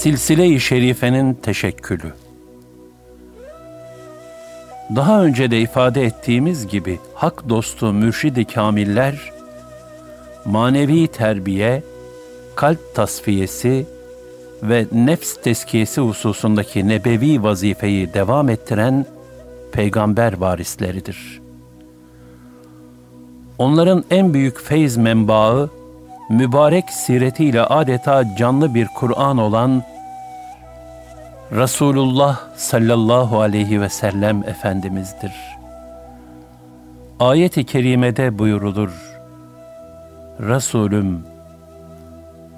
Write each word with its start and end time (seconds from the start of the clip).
Silsile-i 0.00 0.60
Şerife'nin 0.60 1.34
teşekkülü. 1.34 2.12
Daha 4.96 5.24
önce 5.24 5.50
de 5.50 5.60
ifade 5.60 6.04
ettiğimiz 6.04 6.66
gibi 6.66 6.98
hak 7.14 7.48
dostu 7.48 7.92
mürşidi 7.92 8.44
kamiller, 8.44 9.32
manevi 10.44 11.08
terbiye, 11.08 11.82
kalp 12.54 12.94
tasfiyesi 12.94 13.86
ve 14.62 14.86
nefs 14.92 15.36
teskiyesi 15.36 16.00
hususundaki 16.00 16.88
nebevi 16.88 17.42
vazifeyi 17.42 18.14
devam 18.14 18.48
ettiren 18.48 19.06
peygamber 19.72 20.32
varisleridir. 20.32 21.40
Onların 23.58 24.04
en 24.10 24.34
büyük 24.34 24.60
feyz 24.60 24.96
menbaı, 24.96 25.70
mübarek 26.30 26.90
siretiyle 26.90 27.62
adeta 27.62 28.36
canlı 28.36 28.74
bir 28.74 28.86
Kur'an 28.86 29.38
olan 29.38 29.82
Resulullah 31.52 32.40
sallallahu 32.56 33.40
aleyhi 33.40 33.80
ve 33.80 33.88
sellem 33.88 34.44
Efendimiz'dir. 34.44 35.32
Ayet-i 37.20 37.64
kerimede 37.64 38.38
buyurulur. 38.38 38.90
Resulüm, 40.40 41.24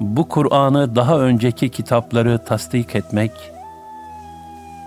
bu 0.00 0.28
Kur'an'ı 0.28 0.96
daha 0.96 1.18
önceki 1.18 1.68
kitapları 1.68 2.38
tasdik 2.44 2.96
etmek, 2.96 3.32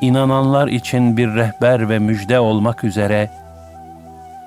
inananlar 0.02 0.68
için 0.68 1.18
bir 1.18 1.36
rehber 1.36 1.90
ve 1.90 2.00
müjde 2.00 2.40
olmak 2.40 2.84
üzere 2.84 3.30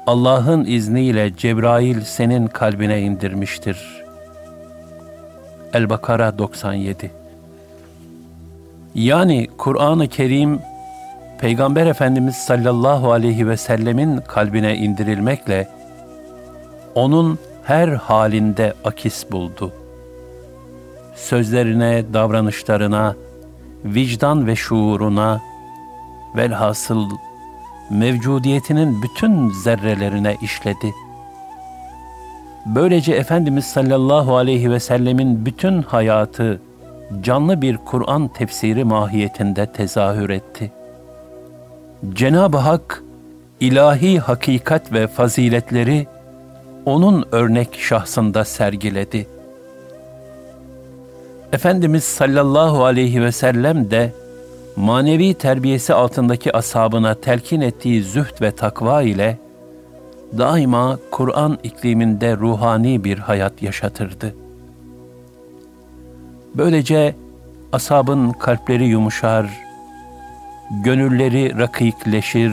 Allah'ın 0.06 0.64
izniyle 0.64 1.36
Cebrail 1.36 2.00
senin 2.00 2.46
kalbine 2.46 3.00
indirmiştir. 3.00 3.97
El-Bakara 5.72 6.38
97 6.38 7.10
Yani 8.94 9.48
Kur'an-ı 9.58 10.08
Kerim, 10.08 10.60
Peygamber 11.40 11.86
Efendimiz 11.86 12.36
sallallahu 12.36 13.12
aleyhi 13.12 13.48
ve 13.48 13.56
sellemin 13.56 14.16
kalbine 14.16 14.76
indirilmekle, 14.76 15.68
onun 16.94 17.38
her 17.64 17.88
halinde 17.88 18.74
akis 18.84 19.30
buldu. 19.30 19.72
Sözlerine, 21.14 22.04
davranışlarına, 22.12 23.16
vicdan 23.84 24.46
ve 24.46 24.56
şuuruna, 24.56 25.40
velhasıl 26.36 27.10
mevcudiyetinin 27.90 29.02
bütün 29.02 29.50
zerrelerine 29.50 30.36
işledi. 30.42 30.94
Böylece 32.74 33.12
Efendimiz 33.12 33.64
sallallahu 33.64 34.36
aleyhi 34.36 34.70
ve 34.70 34.80
sellemin 34.80 35.46
bütün 35.46 35.82
hayatı 35.82 36.60
canlı 37.20 37.62
bir 37.62 37.76
Kur'an 37.76 38.28
tefsiri 38.28 38.84
mahiyetinde 38.84 39.66
tezahür 39.72 40.30
etti. 40.30 40.72
Cenab-ı 42.14 42.56
Hak 42.56 43.02
ilahi 43.60 44.18
hakikat 44.18 44.92
ve 44.92 45.06
faziletleri 45.06 46.06
onun 46.86 47.24
örnek 47.32 47.78
şahsında 47.80 48.44
sergiledi. 48.44 49.26
Efendimiz 51.52 52.04
sallallahu 52.04 52.84
aleyhi 52.84 53.22
ve 53.22 53.32
sellem 53.32 53.90
de 53.90 54.12
manevi 54.76 55.34
terbiyesi 55.34 55.94
altındaki 55.94 56.56
ashabına 56.56 57.14
telkin 57.14 57.60
ettiği 57.60 58.02
zühd 58.02 58.40
ve 58.40 58.50
takva 58.50 59.02
ile 59.02 59.38
daima 60.38 60.98
Kur'an 61.10 61.58
ikliminde 61.62 62.36
ruhani 62.36 63.04
bir 63.04 63.18
hayat 63.18 63.62
yaşatırdı. 63.62 64.34
Böylece 66.54 67.14
asabın 67.72 68.30
kalpleri 68.30 68.84
yumuşar, 68.84 69.46
gönülleri 70.84 71.58
rakikleşir, 71.58 72.52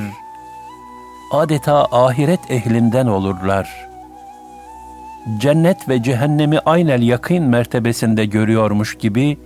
adeta 1.31 1.85
ahiret 1.91 2.51
ehlinden 2.51 3.07
olurlar. 3.07 3.87
Cennet 5.37 5.89
ve 5.89 6.03
cehennemi 6.03 6.59
aynel 6.59 7.01
yakın 7.01 7.43
mertebesinde 7.43 8.25
görüyormuş 8.25 8.97
gibi, 8.97 9.37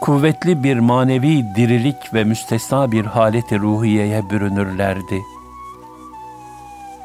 kuvvetli 0.00 0.62
bir 0.62 0.78
manevi 0.78 1.44
dirilik 1.56 2.14
ve 2.14 2.24
müstesna 2.24 2.92
bir 2.92 3.04
haleti 3.04 3.58
ruhiyeye 3.58 4.30
bürünürlerdi. 4.30 5.20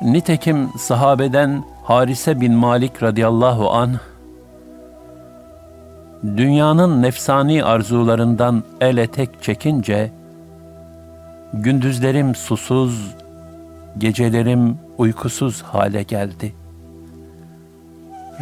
Nitekim 0.06 0.70
sahabeden 0.78 1.64
Harise 1.84 2.42
bin 2.42 2.54
Malik 2.54 3.04
radıyallahu 3.04 3.72
anh, 3.72 3.98
dünyanın 6.24 7.02
nefsani 7.02 7.64
arzularından 7.64 8.64
ele 8.82 9.08
tek 9.08 9.44
çekince, 9.44 10.12
gündüzlerim 11.54 12.36
susuz, 12.36 13.16
gecelerim 13.98 14.78
uykusuz 14.98 15.62
hale 15.62 16.04
geldi. 16.04 16.54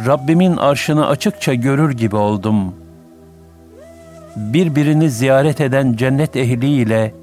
Rabbimin 0.06 0.56
arşını 0.56 1.06
açıkça 1.06 1.54
görür 1.54 1.92
gibi 1.92 2.16
oldum. 2.16 2.74
Birbirini 4.36 5.10
ziyaret 5.10 5.60
eden 5.60 5.92
cennet 5.92 6.36
ehliyle, 6.36 7.14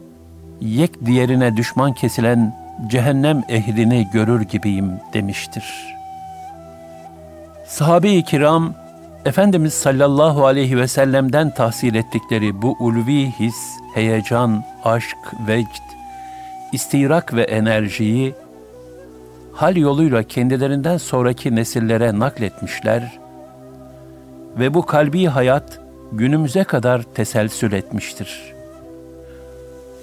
yek 0.61 1.05
diğerine 1.05 1.57
düşman 1.57 1.93
kesilen 1.93 2.60
cehennem 2.87 3.43
ehlini 3.49 4.07
görür 4.13 4.41
gibiyim 4.41 4.91
demiştir. 5.13 5.95
Sahabe-i 7.67 8.23
kiram, 8.23 8.73
Efendimiz 9.25 9.73
sallallahu 9.73 10.45
aleyhi 10.45 10.77
ve 10.77 10.87
sellem'den 10.87 11.49
tahsil 11.49 11.95
ettikleri 11.95 12.61
bu 12.61 12.75
ulvi 12.79 13.31
his, 13.31 13.55
heyecan, 13.93 14.63
aşk, 14.83 15.17
vecd, 15.47 15.83
istirak 16.71 17.33
ve 17.33 17.43
enerjiyi 17.43 18.35
hal 19.53 19.75
yoluyla 19.75 20.23
kendilerinden 20.23 20.97
sonraki 20.97 21.55
nesillere 21.55 22.19
nakletmişler 22.19 23.19
ve 24.59 24.73
bu 24.73 24.85
kalbi 24.85 25.25
hayat 25.25 25.79
günümüze 26.11 26.63
kadar 26.63 27.03
teselsül 27.03 27.73
etmiştir. 27.73 28.53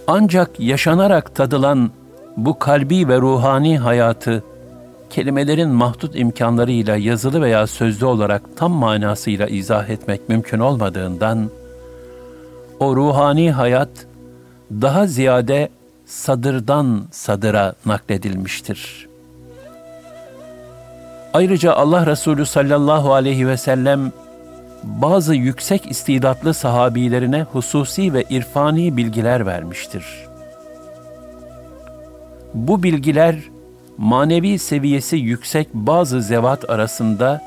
Ancak 0.07 0.61
yaşanarak 0.61 1.35
tadılan 1.35 1.91
bu 2.39 2.59
kalbi 2.59 3.09
ve 3.09 3.21
ruhani 3.21 3.79
hayatı 3.79 4.45
kelimelerin 5.11 5.69
mahdut 5.69 6.17
imkanlarıyla 6.17 6.97
yazılı 6.97 7.43
veya 7.43 7.67
sözlü 7.67 8.07
olarak 8.07 8.43
tam 8.57 8.73
manasıyla 8.73 9.47
izah 9.47 9.89
etmek 9.89 10.29
mümkün 10.29 10.59
olmadığından, 10.59 11.51
o 12.81 12.97
ruhani 12.97 13.53
hayat 13.53 13.89
daha 14.71 15.07
ziyade 15.07 15.69
sadırdan 16.07 17.03
sadıra 17.11 17.75
nakledilmiştir. 17.87 19.09
Ayrıca 21.35 21.73
Allah 21.73 22.07
Resulü 22.07 22.47
sallallahu 22.47 23.15
aleyhi 23.15 23.49
ve 23.49 23.57
sellem 23.57 24.13
bazı 24.85 25.35
yüksek 25.35 25.91
istidatlı 25.91 26.55
sahabilerine 26.55 27.43
hususi 27.43 28.13
ve 28.15 28.25
irfani 28.31 28.97
bilgiler 28.97 29.47
vermiştir. 29.47 30.28
Bu 32.55 32.83
bilgiler 32.83 33.37
manevi 33.99 34.59
seviyesi 34.59 35.17
yüksek 35.17 35.75
bazı 35.75 36.23
zevat 36.23 36.71
arasında 36.71 37.43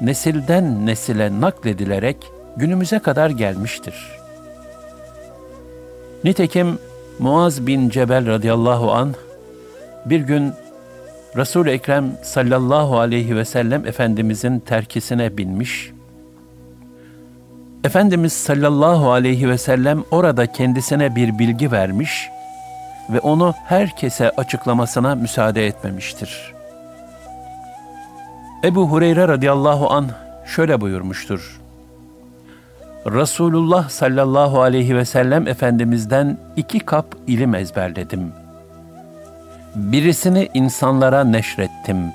nesilden 0.00 0.86
nesile 0.86 1.40
nakledilerek 1.40 2.16
günümüze 2.56 2.98
kadar 2.98 3.30
gelmiştir. 3.30 3.94
Nitekim 6.24 6.78
Muaz 7.18 7.66
bin 7.66 7.88
Cebel 7.90 8.26
radıyallahu 8.26 8.92
an 8.92 9.14
bir 10.04 10.20
gün 10.20 10.52
Resul-i 11.36 11.70
Ekrem 11.70 12.12
sallallahu 12.22 12.98
aleyhi 12.98 13.36
ve 13.36 13.44
sellem 13.44 13.86
Efendimizin 13.86 14.58
terkisine 14.58 15.36
binmiş. 15.36 15.92
Efendimiz 17.84 18.32
sallallahu 18.32 19.10
aleyhi 19.10 19.48
ve 19.48 19.58
sellem 19.58 20.04
orada 20.10 20.46
kendisine 20.52 21.16
bir 21.16 21.38
bilgi 21.38 21.72
vermiş 21.72 22.28
ve 23.10 23.20
onu 23.20 23.54
herkese 23.64 24.30
açıklamasına 24.30 25.14
müsaade 25.14 25.66
etmemiştir. 25.66 26.54
Ebu 28.64 28.90
Hureyre 28.90 29.28
radıyallahu 29.28 29.90
an 29.90 30.06
şöyle 30.46 30.80
buyurmuştur. 30.80 31.60
Resulullah 33.06 33.88
sallallahu 33.88 34.60
aleyhi 34.62 34.96
ve 34.96 35.04
sellem 35.04 35.48
Efendimiz'den 35.48 36.38
iki 36.56 36.80
kap 36.80 37.06
ilim 37.26 37.54
ezberledim. 37.54 38.32
Birisini 39.74 40.48
insanlara 40.54 41.24
neşrettim. 41.24 42.12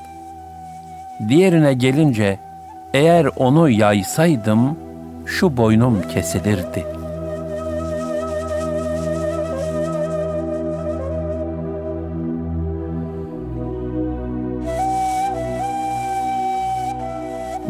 Diğerine 1.29 1.73
gelince 1.73 2.39
eğer 2.93 3.27
onu 3.35 3.69
yaysaydım 3.69 4.77
şu 5.25 5.57
boynum 5.57 6.01
kesilirdi.'' 6.13 7.00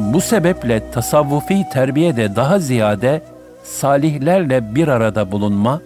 Bu 0.01 0.21
sebeple 0.21 0.91
tasavvufi 0.91 1.69
terbiyede 1.69 2.35
daha 2.35 2.59
ziyade 2.59 3.21
salihlerle 3.63 4.75
bir 4.75 4.87
arada 4.87 5.31
bulunma 5.31 5.81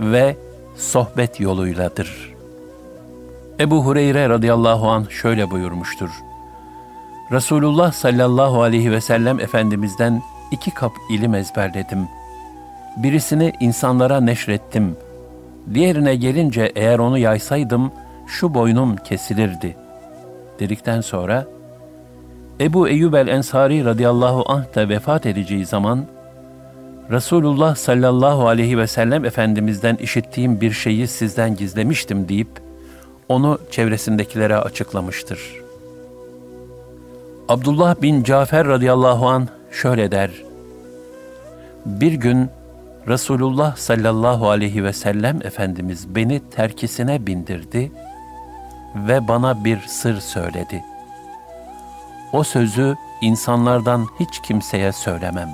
ve 0.00 0.36
sohbet 0.76 1.40
yoluyladır. 1.40 2.34
Ebu 3.60 3.84
Hureyre 3.84 4.28
radıyallahu 4.28 4.88
an 4.88 5.06
şöyle 5.10 5.50
buyurmuştur. 5.50 6.10
Resulullah 7.32 7.92
sallallahu 7.92 8.62
aleyhi 8.62 8.92
ve 8.92 9.00
sellem 9.00 9.40
Efendimiz'den 9.40 10.22
iki 10.50 10.70
kap 10.70 10.92
ilim 11.10 11.34
ezberledim. 11.34 12.08
Birisini 12.96 13.52
insanlara 13.60 14.20
neşrettim. 14.20 14.96
Diğerine 15.74 16.16
gelince 16.16 16.72
eğer 16.76 16.98
onu 16.98 17.18
yaysaydım 17.18 17.92
şu 18.26 18.54
boynum 18.54 18.96
kesilirdi. 18.96 19.76
Dedikten 20.60 21.00
sonra 21.00 21.55
Ebu 22.60 22.88
Eyyub 22.88 23.14
el-Ensari 23.14 23.84
radıyallahu 23.84 24.44
anh 24.46 24.74
da 24.74 24.88
vefat 24.88 25.26
edeceği 25.26 25.66
zaman, 25.66 26.06
Resulullah 27.10 27.76
sallallahu 27.76 28.48
aleyhi 28.48 28.78
ve 28.78 28.86
sellem 28.86 29.24
Efendimiz'den 29.24 29.96
işittiğim 29.96 30.60
bir 30.60 30.72
şeyi 30.72 31.08
sizden 31.08 31.56
gizlemiştim 31.56 32.28
deyip, 32.28 32.48
onu 33.28 33.58
çevresindekilere 33.70 34.56
açıklamıştır. 34.56 35.40
Abdullah 37.48 38.02
bin 38.02 38.22
Cafer 38.22 38.66
radıyallahu 38.66 39.28
an 39.28 39.48
şöyle 39.70 40.10
der, 40.10 40.30
Bir 41.86 42.12
gün 42.12 42.50
Resulullah 43.08 43.76
sallallahu 43.76 44.50
aleyhi 44.50 44.84
ve 44.84 44.92
sellem 44.92 45.36
Efendimiz 45.44 46.14
beni 46.14 46.40
terkisine 46.50 47.26
bindirdi 47.26 47.92
ve 48.94 49.28
bana 49.28 49.64
bir 49.64 49.78
sır 49.78 50.20
söyledi.'' 50.20 50.95
O 52.32 52.42
sözü 52.44 52.96
insanlardan 53.20 54.06
hiç 54.20 54.40
kimseye 54.40 54.92
söylemem. 54.92 55.50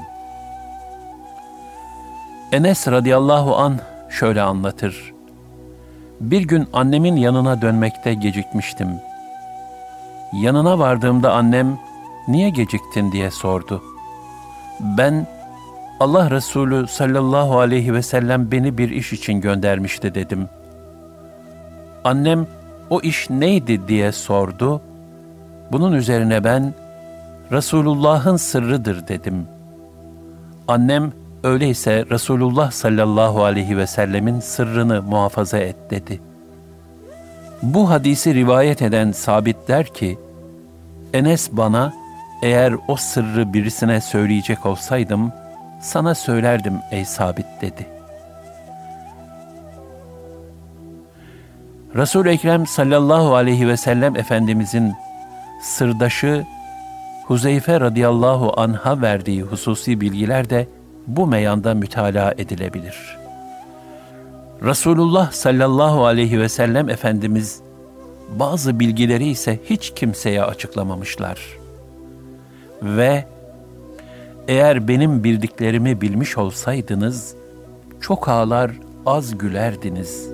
Enes 2.52 2.88
radıyallahu 2.88 3.56
an 3.56 3.78
şöyle 4.10 4.42
anlatır. 4.42 5.12
Bir 6.20 6.42
gün 6.42 6.69
annemin 6.72 7.16
yanına 7.16 7.62
dönmekte 7.62 8.14
gecikmiştim. 8.14 8.88
Yanına 10.32 10.78
vardığımda 10.78 11.32
annem, 11.32 11.78
niye 12.28 12.50
geciktin 12.50 13.12
diye 13.12 13.30
sordu. 13.30 13.82
Ben, 14.80 15.26
Allah 16.00 16.30
Resulü 16.30 16.86
sallallahu 16.86 17.58
aleyhi 17.58 17.94
ve 17.94 18.02
sellem 18.02 18.50
beni 18.50 18.78
bir 18.78 18.90
iş 18.90 19.12
için 19.12 19.40
göndermişti 19.40 20.14
dedim. 20.14 20.48
Annem, 22.04 22.46
o 22.90 23.00
iş 23.00 23.30
neydi 23.30 23.88
diye 23.88 24.12
sordu 24.12 24.82
bunun 25.72 25.92
üzerine 25.92 26.44
ben, 26.44 26.74
Resulullah'ın 27.52 28.36
sırrıdır 28.36 29.08
dedim. 29.08 29.46
Annem, 30.69 31.12
öyleyse 31.44 32.04
Resulullah 32.10 32.70
sallallahu 32.70 33.44
aleyhi 33.44 33.76
ve 33.76 33.86
sellemin 33.86 34.40
sırrını 34.40 35.02
muhafaza 35.02 35.58
et 35.58 35.76
dedi. 35.90 36.20
Bu 37.62 37.90
hadisi 37.90 38.34
rivayet 38.34 38.82
eden 38.82 39.12
sabit 39.12 39.69
der 39.69 39.86
ki, 39.86 40.19
Enes 41.14 41.52
bana, 41.52 41.92
eğer 42.42 42.74
o 42.88 42.96
sırrı 42.96 43.52
birisine 43.52 44.00
söyleyecek 44.00 44.66
olsaydım, 44.66 45.32
sana 45.80 46.14
söylerdim 46.14 46.74
ey 46.90 47.04
sabit 47.04 47.46
dedi. 47.60 47.86
Resul-i 51.96 52.28
Ekrem 52.28 52.66
sallallahu 52.66 53.34
aleyhi 53.34 53.69
ve 53.69 53.76
sellem 53.76 54.16
Efendimizin 54.16 54.92
sırdaşı 55.62 56.47
Huzeyfe 57.26 57.81
radıyallahu 57.81 58.61
anha 58.61 59.03
verdiği 59.03 59.43
hususi 59.43 60.00
bilgiler 60.00 60.50
de 60.50 60.69
bu 61.06 61.26
meyanda 61.26 61.75
mütalaa 61.75 62.32
edilebilir. 62.38 63.19
Resulullah 64.62 65.32
sallallahu 65.32 66.06
aleyhi 66.06 66.41
ve 66.41 66.49
sellem 66.49 66.88
Efendimiz 66.88 67.61
bazı 68.38 68.81
bilgileri 68.81 69.29
ise 69.29 69.59
hiç 69.64 69.93
kimseye 69.97 70.44
açıklamamışlar. 70.44 71.41
Ve 72.82 73.25
eğer 74.49 74.88
benim 74.88 75.25
bildiklerimi 75.25 76.00
bilmiş 76.00 76.38
olsaydınız, 76.38 77.35
çok 78.00 78.29
ağlar 78.29 78.70
az 79.06 79.38
gülerdiniz 79.38 80.29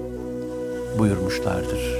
buyurmuşlardır.'' 0.98 1.97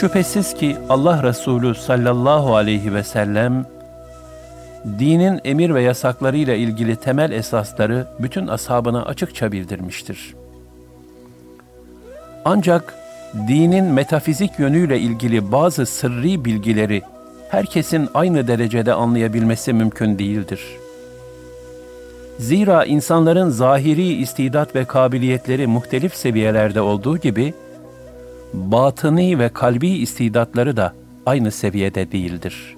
Şüphesiz 0.00 0.54
ki 0.54 0.76
Allah 0.88 1.22
Resulü 1.22 1.74
sallallahu 1.74 2.56
aleyhi 2.56 2.94
ve 2.94 3.02
sellem 3.02 3.66
dinin 4.98 5.40
emir 5.44 5.74
ve 5.74 5.82
yasaklarıyla 5.82 6.54
ilgili 6.54 6.96
temel 6.96 7.32
esasları 7.32 8.06
bütün 8.18 8.46
ashabına 8.46 9.04
açıkça 9.04 9.52
bildirmiştir. 9.52 10.34
Ancak 12.44 12.94
dinin 13.48 13.84
metafizik 13.84 14.58
yönüyle 14.58 14.98
ilgili 15.00 15.52
bazı 15.52 15.86
sırrı 15.86 16.44
bilgileri 16.44 17.02
herkesin 17.50 18.08
aynı 18.14 18.48
derecede 18.48 18.92
anlayabilmesi 18.92 19.72
mümkün 19.72 20.18
değildir. 20.18 20.60
Zira 22.38 22.84
insanların 22.84 23.50
zahiri 23.50 24.12
istidat 24.12 24.74
ve 24.74 24.84
kabiliyetleri 24.84 25.66
muhtelif 25.66 26.14
seviyelerde 26.14 26.80
olduğu 26.80 27.18
gibi, 27.18 27.54
batıni 28.54 29.38
ve 29.38 29.48
kalbi 29.48 29.88
istidatları 29.88 30.76
da 30.76 30.92
aynı 31.26 31.50
seviyede 31.50 32.12
değildir. 32.12 32.76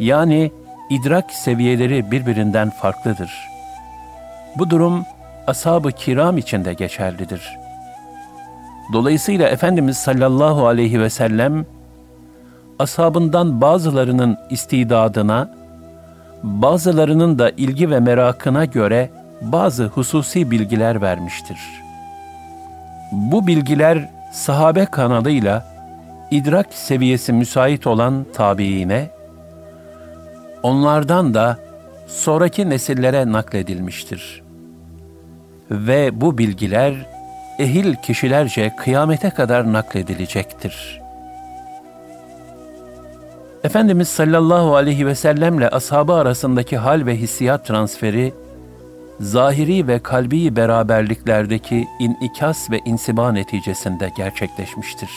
Yani 0.00 0.52
idrak 0.90 1.30
seviyeleri 1.30 2.10
birbirinden 2.10 2.70
farklıdır. 2.70 3.30
Bu 4.58 4.70
durum 4.70 5.04
ashab-ı 5.46 5.92
kiram 5.92 6.38
için 6.38 6.64
de 6.64 6.72
geçerlidir. 6.72 7.58
Dolayısıyla 8.92 9.48
Efendimiz 9.48 9.96
sallallahu 9.96 10.66
aleyhi 10.66 11.00
ve 11.00 11.10
sellem 11.10 11.66
ashabından 12.78 13.60
bazılarının 13.60 14.36
istidadına, 14.50 15.54
bazılarının 16.42 17.38
da 17.38 17.50
ilgi 17.50 17.90
ve 17.90 18.00
merakına 18.00 18.64
göre 18.64 19.10
bazı 19.42 19.86
hususi 19.86 20.50
bilgiler 20.50 21.02
vermiştir. 21.02 21.58
Bu 23.12 23.46
bilgiler 23.46 24.08
sahabe 24.32 24.86
kanalıyla 24.86 25.66
idrak 26.30 26.74
seviyesi 26.74 27.32
müsait 27.32 27.86
olan 27.86 28.26
tabiine, 28.34 29.10
onlardan 30.62 31.34
da 31.34 31.58
sonraki 32.06 32.70
nesillere 32.70 33.32
nakledilmiştir. 33.32 34.42
Ve 35.70 36.20
bu 36.20 36.38
bilgiler 36.38 36.94
ehil 37.58 37.94
kişilerce 37.94 38.76
kıyamete 38.76 39.30
kadar 39.30 39.72
nakledilecektir. 39.72 41.00
Efendimiz 43.64 44.08
sallallahu 44.08 44.76
aleyhi 44.76 45.06
ve 45.06 45.14
sellemle 45.14 45.68
ashabı 45.68 46.12
arasındaki 46.12 46.76
hal 46.76 47.06
ve 47.06 47.16
hissiyat 47.16 47.66
transferi 47.66 48.34
zahiri 49.20 49.88
ve 49.88 49.98
kalbi 49.98 50.56
beraberliklerdeki 50.56 51.88
inikas 51.98 52.70
ve 52.70 52.80
insiba 52.84 53.32
neticesinde 53.32 54.12
gerçekleşmiştir. 54.16 55.10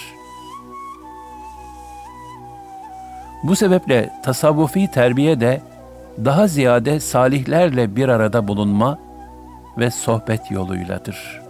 Bu 3.44 3.56
sebeple 3.56 4.10
tasavvufi 4.24 4.92
terbiye 4.92 5.40
de 5.40 5.62
daha 6.26 6.48
ziyade 6.48 7.00
salihlerle 7.00 7.96
bir 7.96 8.10
arada 8.10 8.48
bulunma 8.48 9.00
ve 9.78 9.92
sohbet 9.92 10.52
yoluyladır. 10.52 11.42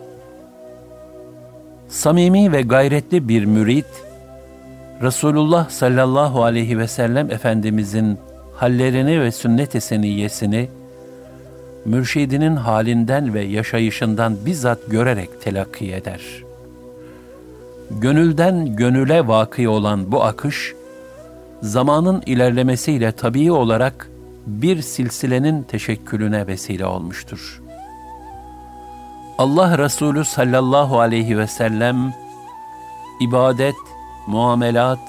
Samimi 1.88 2.52
ve 2.52 2.62
gayretli 2.62 3.28
bir 3.28 3.46
mürit, 3.46 3.86
Resulullah 5.02 5.70
sallallahu 5.70 6.44
aleyhi 6.44 6.80
ve 6.80 6.88
sellem 6.88 7.32
Efendimizin 7.32 8.20
hallerini 8.56 9.22
ve 9.22 9.32
sünnet-i 9.32 9.82
seniyyesini, 9.82 10.70
mürşidinin 11.86 12.56
halinden 12.56 13.34
ve 13.34 13.42
yaşayışından 13.42 14.38
bizzat 14.46 14.80
görerek 14.88 15.42
telakki 15.42 15.94
eder. 15.94 16.22
Gönülden 17.92 18.76
gönüle 18.76 19.28
vakı 19.28 19.70
olan 19.70 20.12
bu 20.12 20.24
akış, 20.24 20.74
zamanın 21.62 22.24
ilerlemesiyle 22.26 23.12
tabii 23.12 23.52
olarak 23.52 24.10
bir 24.48 24.82
silsilenin 24.82 25.64
teşekkülüne 25.64 26.48
vesile 26.48 26.86
olmuştur. 26.86 27.62
Allah 29.38 29.78
Resulü 29.78 30.26
sallallahu 30.26 31.00
aleyhi 31.00 31.38
ve 31.38 31.48
sellem 31.48 32.14
ibadet, 33.22 33.76
muamelat 34.28 35.00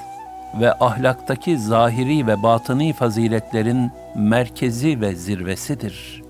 ve 0.61 0.73
ahlaktaki 0.73 1.59
zahiri 1.59 2.26
ve 2.26 2.43
batıni 2.43 2.93
faziletlerin 2.93 3.91
merkezi 4.14 5.00
ve 5.00 5.14
zirvesidir. 5.14 6.22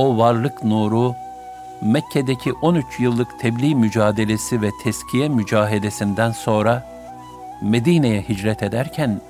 O 0.00 0.18
varlık 0.18 0.64
nuru, 0.64 1.14
Mekke'deki 1.80 2.52
13 2.52 3.00
yıllık 3.00 3.40
tebliğ 3.40 3.74
mücadelesi 3.74 4.62
ve 4.62 4.70
teskiye 4.84 5.28
mücahedesinden 5.28 6.30
sonra 6.30 6.86
Medine'ye 7.62 8.22
hicret 8.22 8.62
ederken 8.62 9.20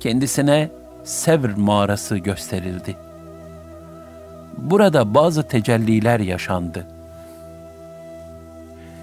kendisine 0.00 0.68
Sevr 1.04 1.56
mağarası 1.56 2.16
gösterildi. 2.16 2.96
Burada 4.58 5.14
bazı 5.14 5.48
tecelliler 5.48 6.20
yaşandı. 6.20 6.86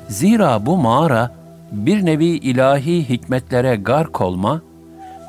Zira 0.10 0.66
bu 0.66 0.78
mağara 0.78 1.32
bir 1.72 2.06
nevi 2.06 2.26
ilahi 2.26 3.10
hikmetlere 3.10 3.76
gark 3.76 4.22
olma 4.22 4.62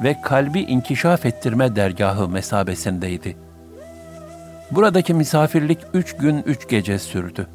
ve 0.02 0.20
kalbi 0.22 0.60
inkişaf 0.60 1.26
ettirme 1.26 1.76
dergahı 1.76 2.28
mesabesindeydi. 2.28 3.43
Buradaki 4.74 5.14
misafirlik 5.14 5.78
üç 5.94 6.16
gün 6.16 6.42
üç 6.46 6.68
gece 6.68 6.98
sürdü. 6.98 7.46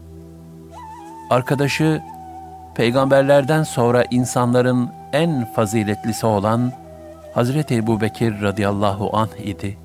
Arkadaşı, 1.30 2.02
peygamberlerden 2.76 3.64
sonra 3.64 4.04
insanların 4.12 4.90
en 5.14 5.54
faziletlisi 5.54 6.26
olan 6.26 6.72
Hazreti 7.34 7.76
Ebu 7.76 8.02
Bekir 8.02 8.42
radıyallahu 8.42 9.18
anh 9.18 9.40
idi. 9.46 9.78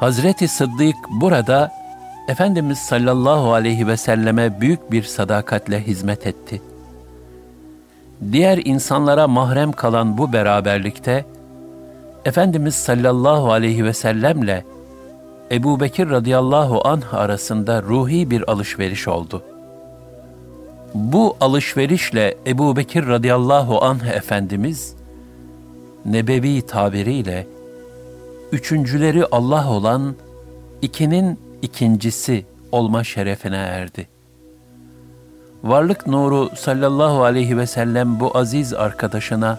Hazreti 0.00 0.48
Sıddık 0.48 0.96
burada 1.10 1.72
Efendimiz 2.28 2.78
sallallahu 2.78 3.52
aleyhi 3.52 3.86
ve 3.86 3.96
selleme 3.96 4.60
büyük 4.60 4.92
bir 4.92 5.02
sadakatle 5.02 5.86
hizmet 5.86 6.26
etti. 6.26 6.62
Diğer 8.32 8.58
insanlara 8.64 9.28
mahrem 9.28 9.72
kalan 9.72 10.18
bu 10.18 10.32
beraberlikte, 10.32 11.24
Efendimiz 12.24 12.74
sallallahu 12.74 13.52
aleyhi 13.52 13.84
ve 13.84 13.92
sellemle 13.92 14.64
Ebu 15.52 15.80
Bekir 15.80 16.10
radıyallahu 16.10 16.88
anh 16.88 17.14
arasında 17.14 17.82
ruhi 17.82 18.30
bir 18.30 18.50
alışveriş 18.50 19.08
oldu. 19.08 19.42
Bu 20.94 21.36
alışverişle 21.40 22.34
Ebu 22.46 22.76
Bekir 22.76 23.06
radıyallahu 23.06 23.84
anh 23.84 24.06
Efendimiz, 24.06 24.94
nebevi 26.06 26.62
tabiriyle, 26.62 27.46
üçüncüleri 28.52 29.26
Allah 29.26 29.70
olan 29.70 30.14
ikinin 30.82 31.40
ikincisi 31.62 32.46
olma 32.72 33.04
şerefine 33.04 33.56
erdi. 33.56 34.08
Varlık 35.64 36.06
nuru 36.06 36.50
sallallahu 36.56 37.24
aleyhi 37.24 37.58
ve 37.58 37.66
sellem 37.66 38.20
bu 38.20 38.38
aziz 38.38 38.74
arkadaşına 38.74 39.58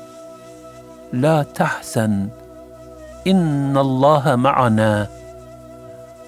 La 1.13 1.43
tahsen 1.53 2.31
innallaha 3.25 4.37
ma'ana 4.37 5.09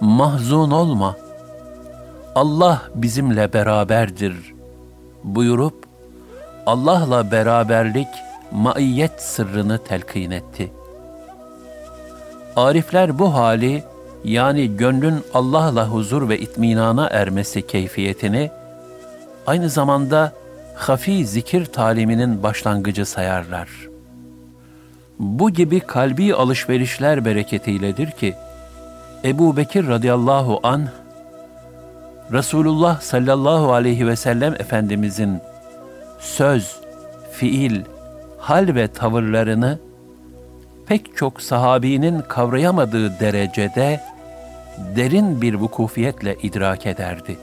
Mahzun 0.02 0.72
olma 0.72 1.16
Allah 2.36 2.82
bizimle 2.96 3.54
beraberdir 3.54 4.36
buyurup 5.24 5.86
Allah'la 6.66 7.32
beraberlik 7.32 8.08
maiyet 8.52 9.22
sırrını 9.22 9.78
telkin 9.78 10.32
etti. 10.32 10.72
Arifler 12.56 13.20
bu 13.20 13.34
hali 13.34 13.84
yani 14.24 14.78
gönlün 14.78 15.24
Allah'la 15.34 15.88
huzur 15.88 16.30
ve 16.30 16.40
itminana 16.40 17.08
ermesi 17.08 17.68
keyfiyetini 17.68 18.52
aynı 19.48 19.70
zamanda 19.70 20.32
hafi 20.76 21.28
zikir 21.28 21.66
taliminin 21.66 22.44
başlangıcı 22.44 23.06
sayarlar. 23.06 23.70
Bu 25.20 25.50
gibi 25.50 25.80
kalbi 25.80 26.34
alışverişler 26.36 27.26
bereketiyledir 27.26 28.12
ki 28.12 28.36
Ebu 29.26 29.58
Bekir 29.58 29.88
radıyallahu 29.88 30.60
an 30.64 30.88
Resulullah 32.32 33.02
sallallahu 33.02 33.74
aleyhi 33.74 34.08
ve 34.08 34.16
sellem 34.16 34.54
Efendimizin 34.54 35.40
söz, 36.20 36.76
fiil, 37.32 37.82
hal 38.40 38.76
ve 38.76 38.88
tavırlarını 38.88 39.80
pek 40.88 41.18
çok 41.18 41.42
sahabinin 41.42 42.22
kavrayamadığı 42.22 43.20
derecede 43.20 44.02
derin 44.96 45.42
bir 45.42 45.54
vukufiyetle 45.54 46.36
idrak 46.44 46.86
ederdi. 46.86 47.38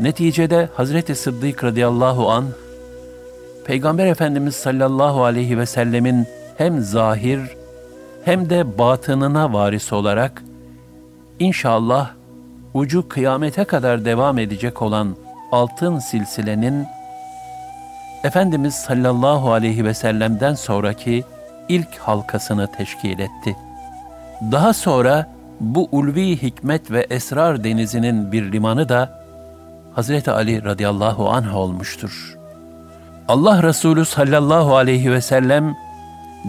Neticede 0.00 0.68
Hazreti 0.74 1.14
Sıddık 1.14 1.64
radıyallahu 1.64 2.30
an 2.30 2.44
Peygamber 3.66 4.06
Efendimiz 4.06 4.54
sallallahu 4.54 5.24
aleyhi 5.24 5.58
ve 5.58 5.66
sellemin 5.66 6.26
hem 6.58 6.80
zahir 6.80 7.40
hem 8.24 8.50
de 8.50 8.78
batınına 8.78 9.52
varis 9.52 9.92
olarak 9.92 10.42
inşallah 11.38 12.10
ucu 12.74 13.08
kıyamete 13.08 13.64
kadar 13.64 14.04
devam 14.04 14.38
edecek 14.38 14.82
olan 14.82 15.16
altın 15.52 15.98
silsilenin 15.98 16.86
Efendimiz 18.24 18.74
sallallahu 18.74 19.52
aleyhi 19.52 19.84
ve 19.84 19.94
sellem'den 19.94 20.54
sonraki 20.54 21.24
ilk 21.68 21.98
halkasını 21.98 22.72
teşkil 22.72 23.18
etti. 23.18 23.56
Daha 24.52 24.72
sonra 24.72 25.30
bu 25.60 25.88
ulvi 25.92 26.42
hikmet 26.42 26.90
ve 26.90 27.06
esrar 27.10 27.64
denizinin 27.64 28.32
bir 28.32 28.52
limanı 28.52 28.88
da 28.88 29.22
Hazreti 29.94 30.30
Ali 30.30 30.64
radıyallahu 30.64 31.30
anh 31.30 31.56
olmuştur. 31.56 32.35
Allah 33.28 33.62
Resulü 33.62 34.04
sallallahu 34.04 34.76
aleyhi 34.76 35.12
ve 35.12 35.20
sellem 35.20 35.76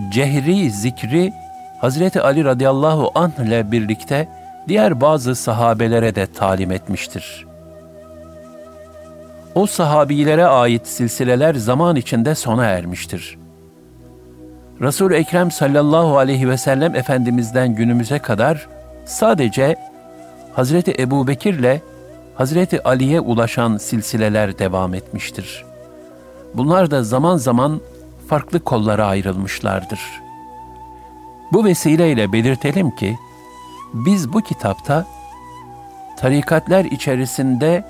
cehri 0.10 0.72
zikri 0.72 1.34
Hazreti 1.82 2.22
Ali 2.22 2.46
radıyallahu 2.46 3.12
anh 3.16 3.46
ile 3.46 3.72
birlikte 3.72 4.28
diğer 4.68 5.02
bazı 5.02 5.36
sahabelere 5.36 6.16
de 6.16 6.26
talim 6.26 6.72
etmiştir. 6.72 7.46
O 9.56 9.66
sahabilere 9.66 10.46
ait 10.46 10.88
silsileler 10.88 11.56
zaman 11.56 11.96
içinde 11.96 12.36
sona 12.36 12.66
ermiştir. 12.66 13.38
Resul 14.82 15.12
Ekrem 15.12 15.52
sallallahu 15.52 16.18
aleyhi 16.18 16.50
ve 16.50 16.58
sellem 16.58 16.96
efendimizden 16.96 17.76
günümüze 17.76 18.20
kadar 18.20 18.68
sadece 19.06 19.76
Hazreti 20.54 20.96
Ebu 21.00 21.28
Bekir'le 21.28 21.82
Hazreti 22.36 22.84
Ali'ye 22.84 23.20
ulaşan 23.20 23.78
silsileler 23.78 24.60
devam 24.60 24.94
etmiştir. 24.94 25.66
Bunlar 26.58 26.92
da 26.92 27.04
zaman 27.04 27.38
zaman 27.38 27.82
farklı 28.28 28.60
kollara 28.60 29.06
ayrılmışlardır. 29.06 30.00
Bu 31.54 31.66
vesileyle 31.66 32.34
belirtelim 32.34 32.96
ki, 32.96 33.18
biz 33.94 34.34
bu 34.34 34.42
kitapta 34.42 35.06
tarikatler 36.18 36.86
içerisinde 36.86 37.86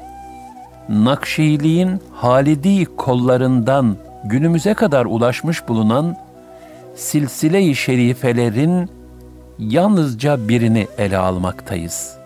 Nakşiliğin 0.89 2.01
Halidi 2.13 2.85
kollarından 2.85 3.97
günümüze 4.23 4.73
kadar 4.73 5.05
ulaşmış 5.05 5.67
bulunan 5.67 6.15
silsile-i 6.95 7.75
şerifelerin 7.75 8.89
yalnızca 9.59 10.47
birini 10.49 10.87
ele 10.97 11.17
almaktayız. 11.17 12.17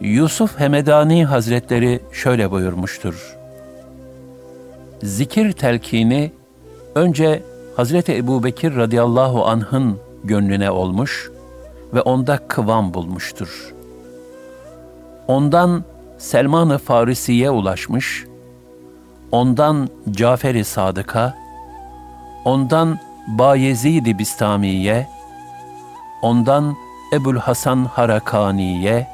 Yusuf 0.00 0.60
Hemedani 0.60 1.24
Hazretleri 1.24 2.00
şöyle 2.12 2.50
buyurmuştur. 2.50 3.37
Zikir 5.02 5.52
telkini 5.52 6.32
önce 6.94 7.42
Hazreti 7.76 8.16
Ebu 8.16 8.44
Bekir 8.44 8.76
radıyallahu 8.76 9.46
anh'ın 9.46 9.98
gönlüne 10.24 10.70
olmuş 10.70 11.30
ve 11.94 12.00
onda 12.00 12.38
kıvam 12.48 12.94
bulmuştur. 12.94 13.74
Ondan 15.28 15.84
Selman-ı 16.18 16.78
Farisi'ye 16.78 17.50
ulaşmış, 17.50 18.24
ondan 19.32 19.88
ondan 26.22 26.76
Ebul 27.12 27.36
Hasan 27.36 27.84
Harakani'ye, 27.84 29.08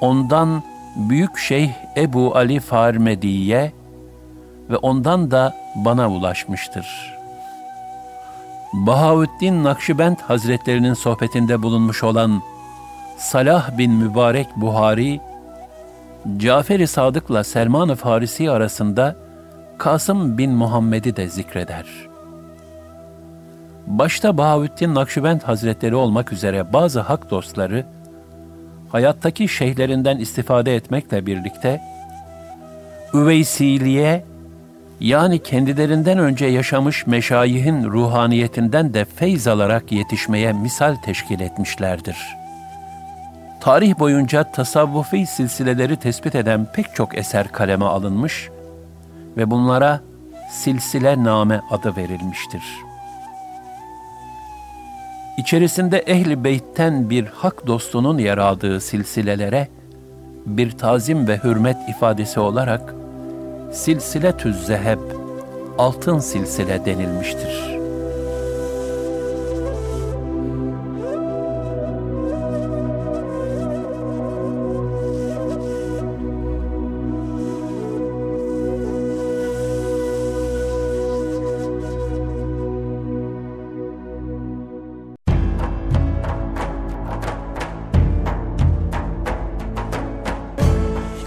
ondan 0.00 0.62
Büyük 0.96 1.38
Şeyh 1.38 1.70
Ebu 1.96 2.36
Ali 2.36 2.60
Farmedi'ye 2.60 3.72
ve 4.70 4.76
ondan 4.76 5.30
da 5.30 5.56
bana 5.74 6.10
ulaşmıştır. 6.10 7.18
Bahaüddin 8.72 9.64
Nakşibend 9.64 10.16
Hazretlerinin 10.18 10.94
sohbetinde 10.94 11.62
bulunmuş 11.62 12.04
olan 12.04 12.42
Salah 13.18 13.78
bin 13.78 13.92
Mübarek 13.92 14.46
Buhari, 14.56 15.20
Cafer-i 16.36 16.86
Sadık'la 16.86 17.44
Selman-ı 17.44 17.96
Farisi 17.96 18.50
arasında 18.50 19.16
Kasım 19.78 20.38
bin 20.38 20.50
Muhammed'i 20.50 21.16
de 21.16 21.28
zikreder. 21.28 21.86
Başta 23.86 24.38
Bahaüddin 24.38 24.94
Nakşibend 24.94 25.40
Hazretleri 25.40 25.94
olmak 25.94 26.32
üzere 26.32 26.72
bazı 26.72 27.00
hak 27.00 27.30
dostları, 27.30 27.86
hayattaki 28.88 29.48
şeyhlerinden 29.48 30.18
istifade 30.18 30.76
etmekle 30.76 31.26
birlikte, 31.26 31.80
Üveysiliğe 33.14 34.24
yani 35.00 35.42
kendilerinden 35.42 36.18
önce 36.18 36.46
yaşamış 36.46 37.06
meşayihin 37.06 37.84
ruhaniyetinden 37.84 38.94
de 38.94 39.04
feyz 39.04 39.46
alarak 39.46 39.92
yetişmeye 39.92 40.52
misal 40.52 40.94
teşkil 40.94 41.40
etmişlerdir.'' 41.40 42.48
tarih 43.68 43.98
boyunca 43.98 44.44
tasavvufi 44.52 45.26
silsileleri 45.26 45.96
tespit 45.96 46.34
eden 46.34 46.66
pek 46.72 46.94
çok 46.94 47.18
eser 47.18 47.52
kaleme 47.52 47.84
alınmış 47.84 48.50
ve 49.36 49.50
bunlara 49.50 50.00
silsile 50.50 51.24
name 51.24 51.60
adı 51.70 51.96
verilmiştir. 51.96 52.62
İçerisinde 55.38 55.98
ehli 55.98 56.44
beytten 56.44 57.10
bir 57.10 57.26
hak 57.26 57.66
dostunun 57.66 58.18
yer 58.18 58.38
aldığı 58.38 58.80
silsilelere 58.80 59.68
bir 60.46 60.70
tazim 60.70 61.28
ve 61.28 61.36
hürmet 61.44 61.88
ifadesi 61.88 62.40
olarak 62.40 62.94
silsile 63.72 64.36
tüz 64.36 64.66
zeheb, 64.66 64.98
altın 65.78 66.18
silsile 66.18 66.84
denilmiştir.'' 66.84 67.77